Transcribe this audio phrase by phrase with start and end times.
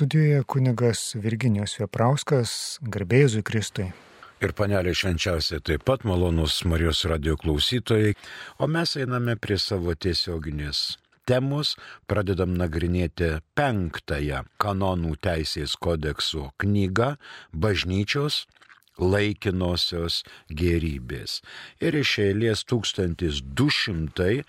[0.00, 3.92] Studijoje kunigas Virginijos Vieprauskas, garbėjusui Kristui.
[4.40, 8.14] Ir panelė švenčiausiai taip pat malonus Marijos radio klausytojai,
[8.56, 10.96] o mes einame prie savo tiesioginės
[11.28, 11.76] temos,
[12.08, 17.20] pradedam nagrinėti penktąją kanonų teisės kodeksų knygą
[17.52, 18.48] Bažnyčios
[18.96, 21.44] laikinosios gerybės.
[21.84, 24.48] Ir iš eilės 1254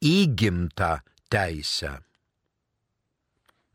[0.05, 1.01] įgimtą
[1.33, 2.01] teisę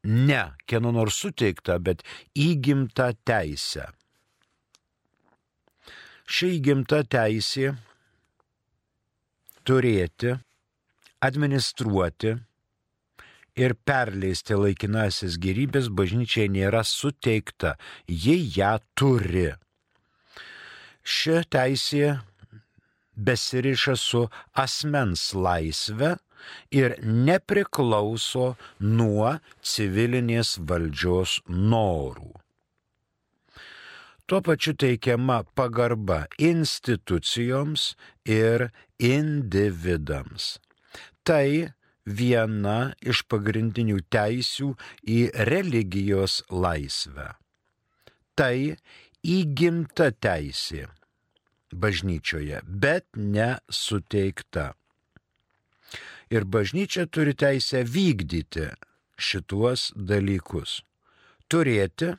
[0.06, 2.04] ne kieno nors suteikta, bet
[2.38, 3.90] įgimta teisė.
[6.26, 7.76] Ši įgimta teisė
[9.68, 10.36] turėti,
[11.26, 12.36] administruoti
[13.56, 17.76] ir perleisti laikinasis gerybės bažnyčiai nėra suteikta,
[18.08, 19.50] ji ją turi.
[21.06, 22.16] Ši teisė
[23.16, 24.24] besiriša su
[24.66, 26.16] asmens laisve
[26.72, 29.38] ir nepriklauso nuo
[29.74, 32.34] civilinės valdžios norų.
[34.26, 37.94] Tuo pačiu teikiama pagarba institucijoms
[38.26, 40.58] ir individams.
[41.26, 41.70] Tai
[42.06, 44.72] viena iš pagrindinių teisių
[45.18, 45.20] į
[45.50, 47.28] religijos laisvę.
[48.38, 48.58] Tai
[49.22, 50.88] įgimta teisė
[51.74, 54.74] bažnyčioje, bet nesuteikta
[56.30, 58.70] ir bažnyčia turi teisę vykdyti
[59.18, 60.82] šituos dalykus.
[61.50, 62.16] Turėti,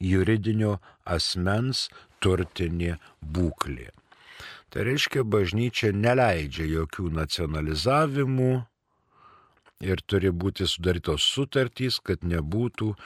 [0.00, 1.88] juridinio asmens
[2.22, 3.90] turtinė būklė.
[4.70, 8.52] Tai reiškia, bažnyčia neleidžia jokių nacionalizavimų
[9.80, 12.96] ir turi būti sudarytos sutartys, kad nebūtų e,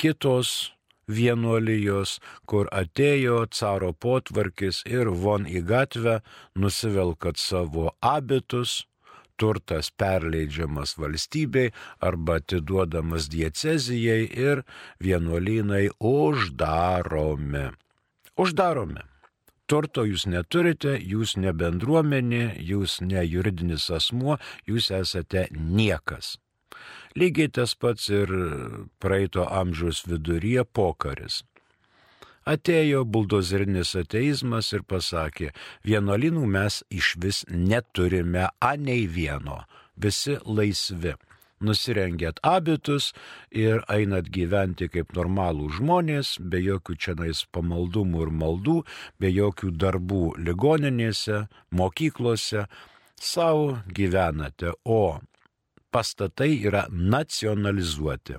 [0.00, 0.72] kitos
[1.10, 6.20] vienuolijos, kur atėjo caro potvarkis ir von į gatvę
[6.54, 8.84] nusivelkat savo abitus,
[9.40, 11.72] turtas perleidžiamas valstybei
[12.08, 14.64] arba atiduodamas diecezijai ir
[15.04, 17.70] vienuolynai uždaromi.
[18.36, 19.06] Uždaromi.
[19.70, 26.34] Turto jūs neturite, jūs ne bendruomenė, jūs ne juridinis asmuo, jūs esate niekas.
[27.18, 28.30] Lygiai tas pats ir
[29.02, 31.40] praeito amžiaus viduryje pokaris.
[32.46, 35.50] Atėjo buldozerinis ateizmas ir pasakė,
[35.84, 39.64] vienuolinų mes iš vis neturime, a nei vieno,
[39.96, 41.16] visi laisvi.
[41.60, 43.10] Nusirengėt abitus
[43.52, 48.76] ir einat gyventi kaip normalų žmonės, be jokių čianais pamaldumų ir maldų,
[49.20, 51.42] be jokių darbų ligoninėse,
[51.76, 52.64] mokyklose,
[53.20, 55.20] savo gyvenate, o
[55.90, 58.38] pastatai yra nacionalizuoti.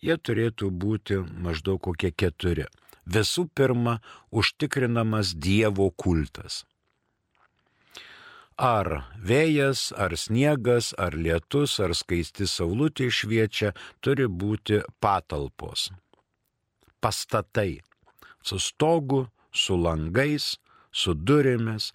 [0.04, 2.66] Jie turėtų būti maždaug kokie keturi.
[3.06, 4.00] Visų pirma,
[4.30, 6.64] užtikrinamas Dievo kultas.
[8.56, 15.90] Ar vėjas, ar sniegas, ar lietus, ar skaisti saulutė šviečia, turi būti patalpos.
[17.00, 17.82] Pastatai.
[18.42, 20.56] Su stogu, su langais,
[20.90, 21.92] su durimis,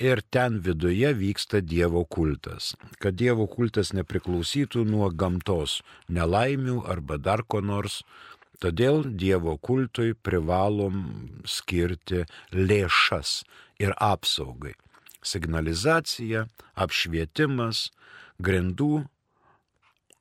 [0.00, 2.72] ir ten viduje vyksta Dievo kultas.
[2.98, 8.00] Kad Dievo kultas nepriklausytų nuo gamtos nelaimių arba dar ko nors,
[8.64, 11.04] todėl Dievo kultui privalom
[11.44, 12.24] skirti
[12.56, 13.42] lėšas
[13.80, 14.74] ir apsaugai.
[15.20, 16.46] Signalizacija,
[16.80, 17.90] apšvietimas,
[18.40, 19.04] grindų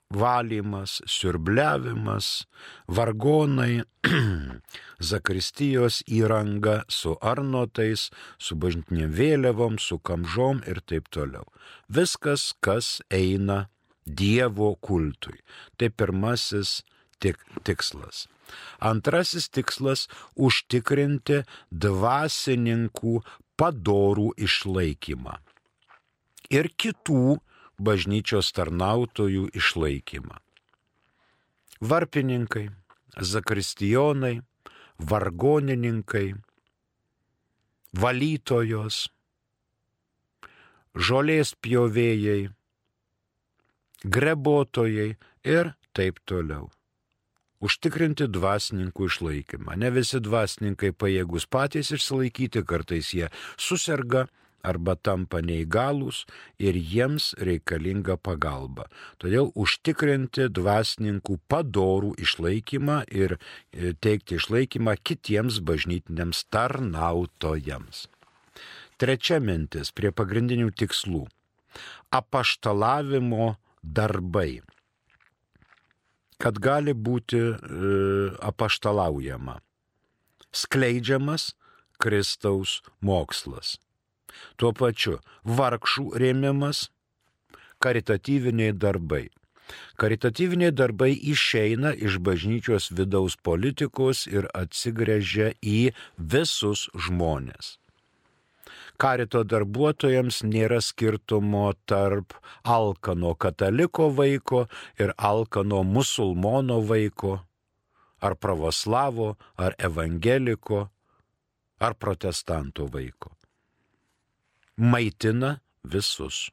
[0.09, 2.47] valymas, siurbliavimas,
[2.87, 3.83] vargonai,
[5.11, 8.09] zakristijos įranga su arnotais,
[8.41, 11.45] su bažnytinėm vėliavom, su kamžom ir taip toliau.
[11.87, 13.67] Viskas, kas eina
[14.09, 15.37] Dievo kultui.
[15.77, 16.79] Tai pirmasis
[17.21, 18.25] tik, tikslas.
[18.81, 20.07] Antrasis tikslas-
[20.47, 23.21] užtikrinti dvasininkų
[23.59, 25.37] padorų išlaikymą.
[26.49, 27.37] Ir kitų
[27.79, 30.37] bažnyčios tarnautojų išlaikymą.
[31.79, 32.67] Varpininkai,
[33.15, 34.41] zakristijonai,
[34.99, 36.33] vargonininkai,
[37.95, 39.07] valytojos,
[40.95, 42.49] žolės pjovėjai,
[44.03, 45.13] grebotojai
[45.47, 46.69] ir taip toliau.
[47.59, 49.75] Užtikrinti dvasininkų išlaikymą.
[49.75, 53.27] Ne visi dvasininkai pajėgus patys išsilaikyti, kartais jie
[53.59, 54.29] susirga,
[54.63, 56.25] arba tampa neįgalūs
[56.59, 58.87] ir jiems reikalinga pagalba.
[59.21, 68.07] Todėl užtikrinti dvasininkų padorų išlaikymą ir e, teikti išlaikymą kitiems bažnytiniams tarnautojams.
[68.99, 71.27] Trečia mintis prie pagrindinių tikslų-
[72.19, 74.61] apaštalavimo darbai.
[76.39, 77.55] Kad gali būti e,
[78.39, 79.59] apaštalaujama.
[80.51, 81.53] Skleidžiamas
[81.99, 83.77] Kristaus mokslas
[84.57, 86.87] Tuo pačiu vargšų rėmimas,
[87.79, 89.27] karitatyviniai darbai.
[90.01, 97.77] Karitatyviniai darbai išeina iš bažnyčios vidaus politikos ir atsigręžia į visus žmonės.
[98.99, 102.35] Karito darbuotojams nėra skirtumo tarp
[102.77, 104.65] alkano kataliko vaiko
[104.99, 107.37] ir alkano musulmono vaiko,
[108.19, 110.87] ar pravoslavo, ar evangeliko,
[111.79, 113.38] ar protestanto vaiko
[114.79, 116.47] maitina visus.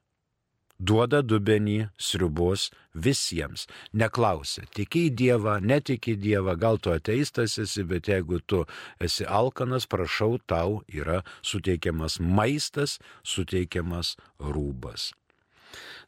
[0.77, 3.65] Duoda dubenį sriubos visiems.
[3.97, 8.67] Neklausia, tiki į Dievą, netiki į Dievą, gal tu ateistas esi, bet jeigu tu
[9.01, 15.15] esi alkanas, prašau, tau yra suteikiamas maistas, suteikiamas rūbas.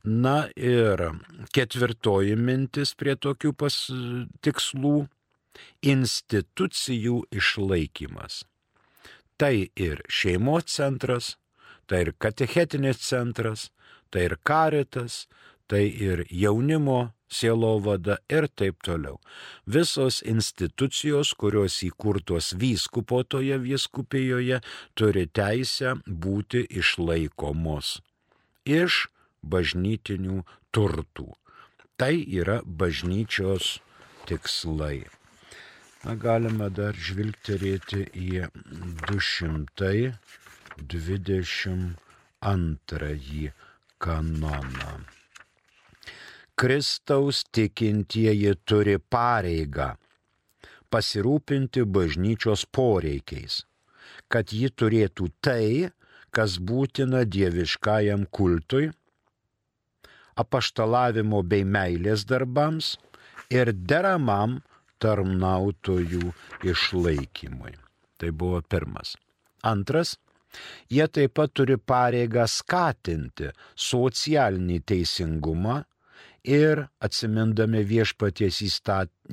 [0.05, 1.01] Na ir
[1.57, 3.75] ketvirtoji mintis prie tokių pas,
[4.45, 5.09] tikslų-
[5.95, 8.45] institucijų išlaikymas.
[9.39, 11.37] Tai ir šeimos centras,
[11.89, 13.69] tai ir katechetinis centras,
[14.13, 15.27] tai ir karitas,
[15.69, 19.19] tai ir jaunimo sielovada ir taip toliau.
[19.67, 24.61] Visos institucijos, kurios įkurtos vyskupo toje vyskupijoje,
[24.97, 27.99] turi teisę būti išlaikomos
[28.69, 29.09] iš
[29.43, 30.43] bažnytinių
[30.73, 31.29] turtų.
[31.99, 33.79] Tai yra bažnyčios
[34.29, 35.09] tikslai.
[36.05, 38.45] Na, galime dar žvilgterėti į
[39.09, 40.13] 200
[40.83, 43.53] 22
[43.99, 44.93] kanoną.
[46.59, 49.95] Kristaus tikintieji turi pareigą
[50.93, 53.63] pasirūpinti bažnyčios poreikiais,
[54.33, 55.91] kad ji turėtų tai,
[56.35, 58.91] kas būtina dieviškajam kultui,
[60.39, 62.97] apaštalavimo bei meilės darbams
[63.51, 64.61] ir deramam
[65.03, 66.33] tarnautojų
[66.73, 67.75] išlaikymui.
[68.19, 69.15] Tai buvo pirmas.
[69.63, 70.17] Antras
[70.91, 75.83] Jie taip pat turi pareigą skatinti socialinį teisingumą
[76.49, 78.63] ir, atsimindami viešpaties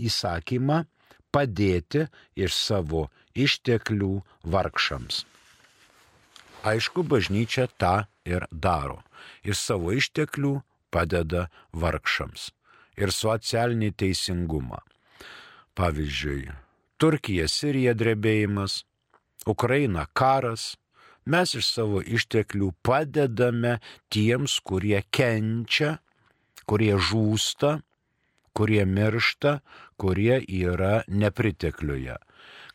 [0.10, 0.82] įsakymą,
[1.32, 2.06] padėti
[2.36, 4.12] iš savo išteklių
[4.44, 5.24] vargšams.
[6.66, 9.02] Aišku, bažnyčia tą ir daro.
[9.46, 10.58] Iš savo išteklių
[10.90, 12.50] padeda vargšams.
[12.96, 14.80] Ir socialinį teisingumą.
[15.76, 16.48] Pavyzdžiui,
[16.98, 18.86] Turkija, Sirija drebėjimas,
[19.46, 20.78] Ukraina karas,
[21.25, 23.79] mes iš savo išteklių padedame
[24.13, 25.98] tiems, kurie kenčia,
[26.70, 27.79] kurie žūsta,
[28.55, 29.60] kurie miršta,
[29.98, 32.15] kurie yra nepritekliuje.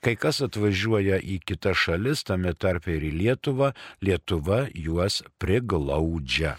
[0.00, 6.57] Kai kas atvažiuoja į kitas šalis, tame tarp ir į Lietuvą, Lietuva juos priglaudžia.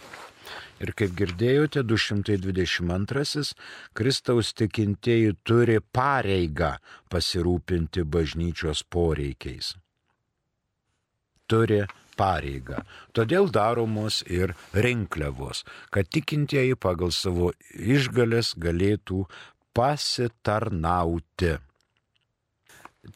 [0.81, 3.53] Ir kaip girdėjote, 222
[3.97, 6.75] Kristaus tikintieji turi pareigą
[7.13, 9.75] pasirūpinti bažnyčios poreikiais
[11.51, 11.81] turi
[12.19, 12.83] pareigą.
[13.15, 19.25] Todėl daromos ir rinkliavos, kad tikintieji pagal savo išgalės galėtų
[19.77, 21.57] pasitarnauti.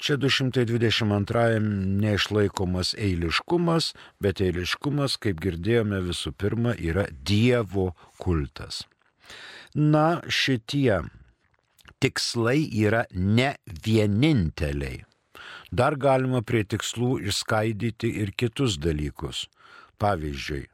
[0.01, 1.59] Čia 222
[2.01, 8.81] neišlaikomas eiliškumas, bet eiliškumas, kaip girdėjome visų pirma, yra Dievo kultas.
[9.75, 11.03] Na, šitie
[12.01, 13.51] tikslai yra ne
[13.85, 15.03] vieninteliai.
[15.71, 19.45] Dar galima prie tikslų išskaidyti ir kitus dalykus.
[20.01, 20.65] Pavyzdžiui,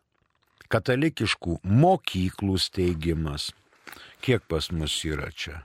[0.72, 3.52] katalikiškų mokyklų steigimas.
[4.22, 5.62] Kiek pas mus yra čia?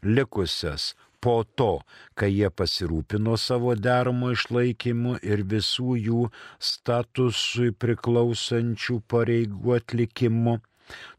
[0.02, 1.80] likusias po to,
[2.14, 6.28] kai jie pasirūpino savo deramo išlaikymu ir visų jų
[6.62, 10.58] statusui priklausančių pareigų atlikimu,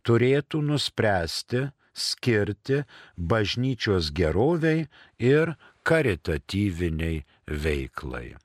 [0.08, 2.84] turėtų nuspręsti skirti
[3.18, 4.88] bažnyčios geroviai
[5.20, 7.26] ir karitatyviniai
[7.66, 8.38] veiklai.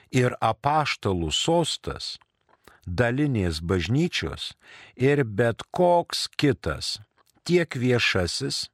[0.09, 2.17] Ir apaštalų sostas,
[2.85, 4.53] dalinės bažnyčios
[4.97, 6.97] ir bet koks kitas,
[7.45, 8.69] tiek viešasis,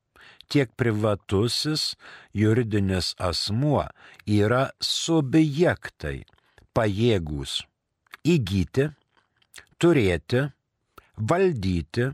[0.48, 1.96] tiek privatusis
[2.34, 3.84] juridinis asmuo
[4.26, 6.24] yra subjektai
[6.76, 7.60] pajėgus
[8.26, 8.90] įgyti,
[9.80, 10.46] turėti,
[11.16, 12.10] valdyti,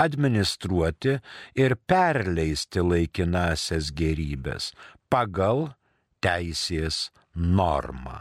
[0.00, 1.18] administruoti
[1.60, 4.70] ir perleisti laikinasias gerybės
[5.12, 5.68] pagal
[6.24, 8.20] teisės normą.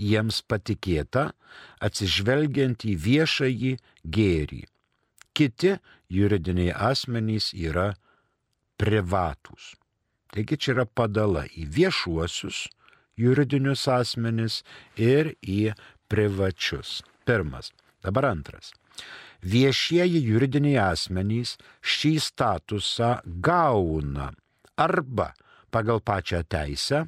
[0.04, 1.30] jiems patikėta,
[1.88, 3.72] atsižvelgiant į viešąjį
[4.18, 4.62] gėrį.
[5.34, 5.78] Kiti
[6.12, 7.94] juridiniai asmenys yra
[8.82, 9.74] privatūs.
[10.34, 12.66] Taigi čia yra padala į viešuosius,
[13.16, 14.62] juridinius asmenis
[15.00, 15.78] ir į
[16.12, 17.00] privačius.
[17.24, 17.72] Pirmas.
[18.04, 18.74] Dabar antras.
[19.44, 23.10] Viešieji juridiniai asmenys šį statusą
[23.44, 24.30] gauna
[24.80, 25.34] arba
[25.74, 27.04] pagal pačią teisę,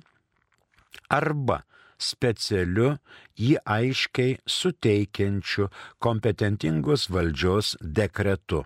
[1.09, 1.61] arba
[2.01, 2.95] specialiu
[3.39, 5.69] jį aiškiai suteikiančiu
[6.03, 8.65] kompetentingos valdžios dekretu.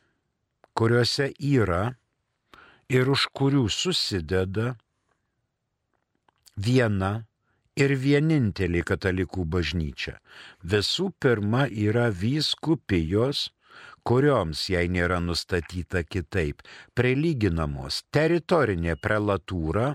[0.79, 1.99] kuriuose yra
[2.87, 4.79] ir už kurių susideda
[6.55, 7.27] viena
[7.75, 10.23] ir vienintelė katalikų bažnyčia.
[10.63, 13.51] Visų pirma yra vyskupijos,
[14.03, 16.63] kurioms, jei nėra nustatyta kitaip,
[16.97, 19.93] prilyginamos teritorinė prelatūra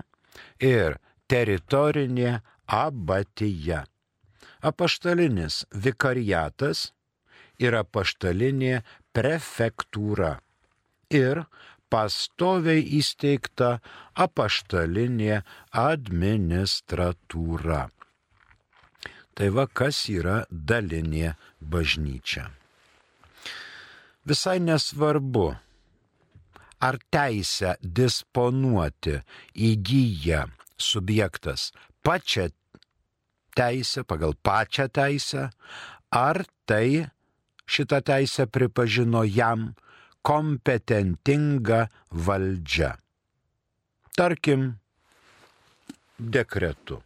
[0.59, 0.97] ir
[1.31, 3.85] teritorinė abatija.
[4.65, 6.89] Apaštalinis vikariatas
[7.61, 8.81] ir apaštalinė
[9.15, 10.39] prefektūra
[11.13, 11.45] ir
[11.93, 13.79] pastoviai įsteigta
[14.25, 15.41] apaštalinė
[15.85, 17.85] administratūra.
[19.35, 22.49] Tai va kas yra dalinė bažnyčia.
[24.25, 25.55] Visai nesvarbu,
[26.81, 29.19] ar teisę disponuoti
[29.53, 31.71] įgyja subjektas
[32.05, 32.49] pačią
[33.55, 35.49] teisę, pagal pačią teisę,
[36.09, 37.07] ar tai
[37.69, 39.73] šitą teisę pripažino jam
[40.25, 42.97] kompetentinga valdžia.
[44.17, 44.73] Tarkim,
[46.17, 47.01] dekretu.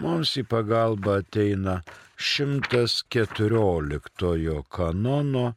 [0.00, 1.84] Mums į pagalbą ateina
[2.16, 5.52] 114 kanono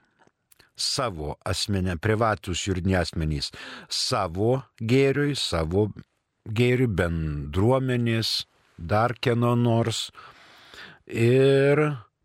[0.81, 3.51] savo asmenė, privatus juridiniai asmenys
[3.89, 5.89] savo gėriui, savo
[6.49, 8.35] gėriui bendruomenės,
[8.77, 10.09] dar kieno nors
[11.07, 11.83] ir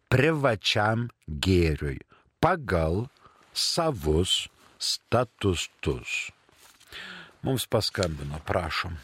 [0.09, 1.99] privačiam gėriui
[2.39, 3.05] pagal
[3.53, 4.45] savus
[4.79, 6.31] statustus.
[7.45, 8.95] Mums paskambino, prašom.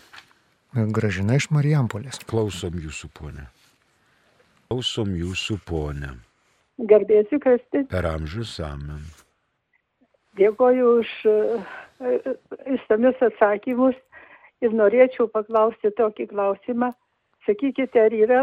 [0.73, 2.21] Gražina iš Marijampolės.
[2.29, 3.47] Klausom jūsų, ponė.
[4.69, 6.15] Klausom jūsų, ponė.
[6.89, 7.83] Garbėsiu Kristi.
[7.91, 9.03] Per amžius amen.
[10.41, 11.11] Dėkoju už
[12.75, 13.97] įsamius atsakymus
[14.65, 16.91] ir norėčiau paklausti tokį klausimą.
[17.45, 18.41] Sakykite, ar yra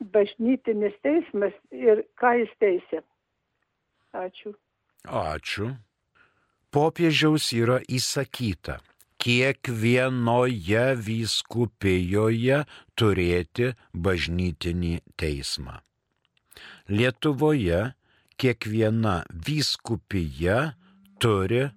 [0.00, 3.02] bažnytinis teismas ir ką jis teisė.
[4.16, 4.54] Ačiū.
[5.06, 5.70] Ačiū.
[6.70, 8.78] Popiežiaus yra įsakyta
[9.20, 12.60] kiekvienoje vyskupijoje
[12.96, 15.80] turėti bažnytinį teismą.
[16.88, 17.80] Lietuvoje
[18.40, 20.60] kiekviena vyskupija
[21.20, 21.68] turi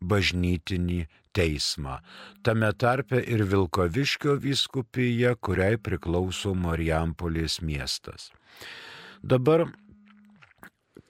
[0.00, 1.04] bažnytinį
[1.36, 2.00] teismą.
[2.42, 8.30] Tame tarpe ir Vilkoviškio vyskupija, kuriai priklauso Marijampolės miestas.
[9.22, 9.66] Dabar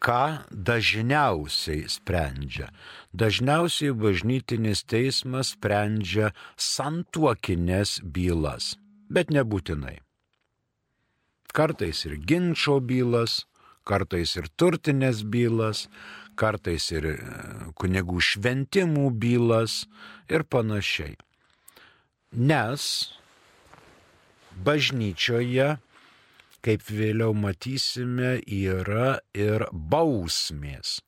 [0.02, 2.70] ką dažniausiai sprendžia?
[3.12, 8.74] Dažniausiai bažnytinis teismas sprendžia santuokinės bylas,
[9.10, 9.98] bet nebūtinai.
[11.56, 13.46] Kartais ir ginčio bylas,
[13.88, 15.86] kartais ir turtinės bylas,
[16.38, 17.16] kartais ir e,
[17.78, 19.84] kunigų šventimų bylas
[20.32, 21.16] ir panašiai.
[22.36, 22.84] Nes
[24.66, 25.76] bažnyčioje,
[26.64, 31.00] kaip vėliau matysime, yra ir bausmės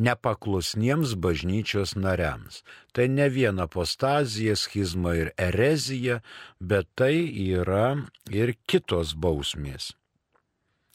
[0.00, 2.62] nepaklusniems bažnyčios nariams.
[2.96, 6.22] Tai ne viena apostazija, schizma ir erezija,
[6.60, 7.14] bet tai
[7.52, 7.98] yra
[8.32, 9.92] ir kitos bausmės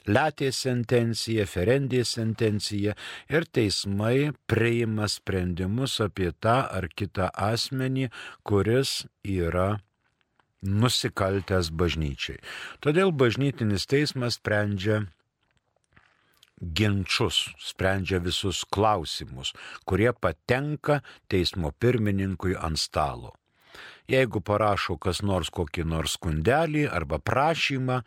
[0.08, 2.96] letės sentencija, ferendės sentencija
[3.30, 8.10] ir teismai priima sprendimus apie tą ar kitą asmenį,
[8.44, 9.80] kuris yra
[10.66, 12.40] nusikaltęs bažnyčiai.
[12.82, 15.04] Todėl bažnytinis teismas sprendžia
[16.62, 19.54] ginčius, sprendžia visus klausimus,
[19.86, 23.36] kurie patenka teismo pirmininkui ant stalo.
[24.08, 28.02] Jeigu parašo kas nors kokį nors skundelį arba prašymą,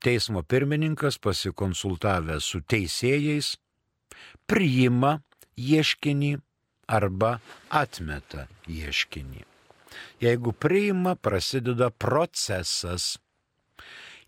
[0.00, 3.54] teismo pirmininkas pasikonsultavęs su teisėjais
[4.48, 5.18] priima
[5.56, 6.32] ieškinį
[6.88, 7.36] arba
[7.68, 9.44] atmeta ieškinį.
[10.24, 13.18] Jeigu priima, prasideda procesas.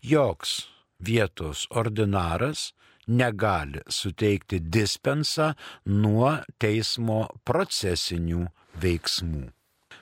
[0.05, 0.67] Joks
[0.99, 2.73] vietos ordinaras
[3.07, 5.53] negali suteikti dispensą
[5.85, 8.45] nuo teismo procesinių
[8.81, 9.45] veiksmų.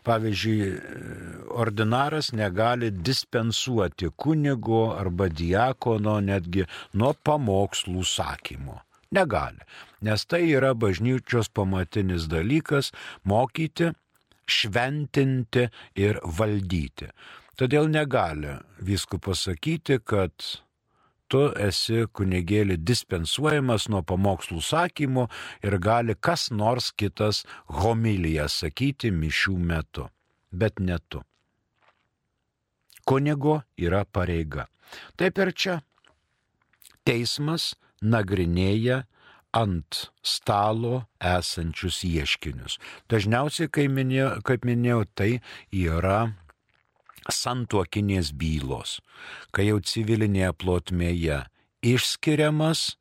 [0.04, 0.70] Pavyzdžiui,
[1.56, 6.66] ordinaras negali dispensuoti kunigo arba diakono netgi
[7.00, 8.82] nuo pamokslų sakymo.
[9.14, 9.62] Negali,
[10.02, 12.92] nes tai yra bažnyčios pamatinis dalykas-
[13.30, 13.94] mokyti,
[14.48, 17.08] šventinti ir valdyti.
[17.56, 20.34] Todėl negali visku pasakyti, kad
[21.34, 25.28] tu esi kunigėlį dispensuojamas nuo pamokslų sakymų
[25.66, 27.42] ir gali kas nors kitas
[27.82, 30.06] homiliją sakyti mišių metu,
[30.52, 31.24] bet ne tu.
[33.04, 34.68] Kunigo yra pareiga.
[35.18, 35.80] Taip ir čia.
[37.04, 39.02] Teismas nagrinėja
[39.58, 42.78] ant stalo esančius ieškinius.
[43.12, 45.32] Dažniausiai, kaip minėjau, kaip minėjau tai
[45.70, 46.22] yra
[47.32, 49.00] santuokinės bylos,
[49.52, 51.44] kai jau civilinėje plotmėje
[51.84, 52.96] išskiriamas e,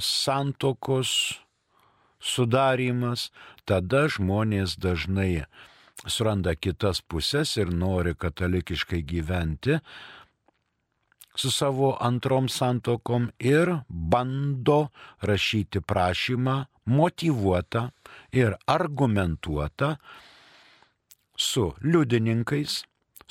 [0.00, 1.40] santokos
[2.24, 3.28] sudarimas,
[3.68, 5.44] tada žmonės dažnai
[6.06, 9.78] suranda kitas pusės ir nori katalikiškai gyventi
[11.34, 14.88] su savo antrom santokom ir bando
[15.22, 17.88] rašyti prašymą motivuotą
[18.32, 19.96] ir argumentuotą
[21.36, 22.84] su liudininkais,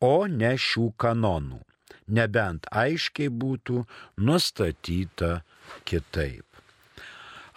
[0.05, 1.68] o ne šių kanonų
[2.09, 3.85] nebent aiškiai būtų
[4.17, 5.43] nustatyta
[5.89, 6.45] kitaip.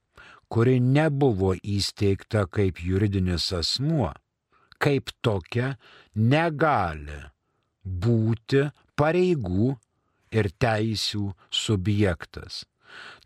[0.48, 4.16] kuri nebuvo įsteigta kaip juridinis asmuo,
[4.80, 5.76] kaip tokia
[6.16, 7.20] negali
[7.84, 9.76] būti pareigų
[10.32, 12.64] ir teisių subjektas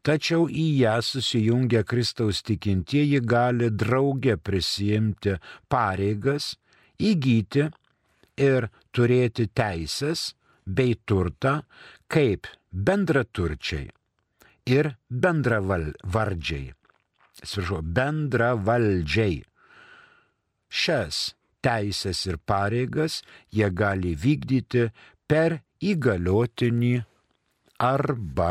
[0.06, 5.36] tačiau į ją susijungę Kristaus tikintieji gali drauge prisijimti
[5.68, 6.54] pareigas,
[7.00, 7.68] įgyti
[8.40, 10.30] ir turėti teisės
[10.66, 11.60] bei turtą
[12.10, 13.88] kaip bendraturčiai
[14.70, 16.70] ir bendravardžiai.
[17.40, 19.40] Sviržu, bendravaldžiai.
[20.70, 21.20] Šias
[21.64, 23.20] teisės ir pareigas
[23.50, 24.90] jie gali vykdyti
[25.30, 26.94] per įgaliotinį
[27.80, 28.50] arba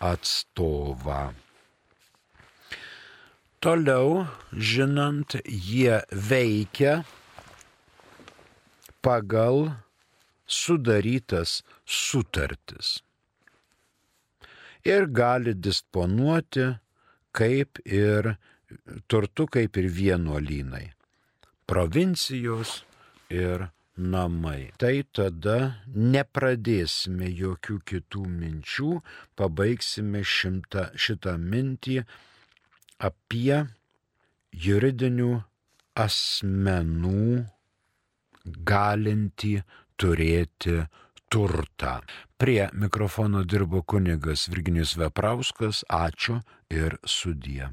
[0.00, 1.32] atstovą.
[3.58, 7.02] Toliau, žinant, jie veikia
[9.02, 9.72] pagal
[10.46, 12.98] sudarytas sutartis
[14.88, 16.68] ir gali disponuoti
[17.32, 18.36] kaip ir
[19.08, 20.86] turtu, kaip ir vienuolynai,
[21.66, 22.82] provincijos
[23.30, 23.68] ir
[23.98, 24.70] namai.
[24.78, 25.58] Tai tada
[25.94, 28.92] nepradėsime jokių kitų minčių,
[29.38, 32.00] pabaigsime šimtą, šitą mintį
[32.98, 33.64] apie
[34.54, 35.32] juridinių
[35.98, 37.44] asmenų
[38.70, 39.58] galinti
[39.98, 40.78] turėti
[41.28, 41.98] turtą.
[42.38, 46.40] Prie mikrofono dirbo kunigas Virginijus Veprauskas, ačiū
[46.70, 47.68] ir sudie.